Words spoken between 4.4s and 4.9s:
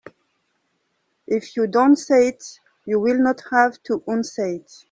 it.